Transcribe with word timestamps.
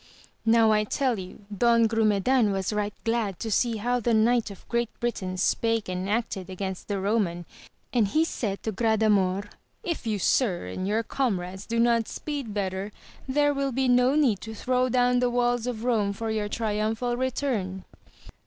Now 0.47 0.71
I 0.71 0.83
tell 0.83 1.19
you 1.19 1.45
Don 1.55 1.87
Grumedan 1.87 2.51
was 2.51 2.73
right 2.73 2.95
glad 3.03 3.37
to 3.39 3.51
see 3.51 3.77
how 3.77 3.99
the 3.99 4.15
Knight 4.15 4.49
of 4.49 4.67
Great 4.67 4.89
Britain 4.99 5.37
spake 5.37 5.87
and 5.87 6.09
acted 6.09 6.49
against 6.49 6.87
the 6.87 6.99
Roman, 6.99 7.45
and 7.93 8.07
he 8.07 8.25
said 8.25 8.63
to 8.63 8.71
Gradamor, 8.71 9.47
If 9.83 10.07
you 10.07 10.17
sir 10.17 10.65
and 10.65 10.87
your 10.87 11.03
com 11.03 11.39
rades 11.39 11.67
do 11.67 11.79
not 11.79 12.07
speed 12.07 12.51
better, 12.51 12.91
there 13.27 13.53
will 13.53 13.71
be 13.71 13.87
no 13.87 14.15
need 14.15 14.41
to 14.41 14.55
throw 14.55 14.89
down 14.89 15.19
the 15.19 15.29
walls 15.29 15.67
of 15.67 15.83
Rome 15.83 16.13
for 16.13 16.31
your 16.31 16.49
triumphal 16.49 17.15
return. 17.15 17.85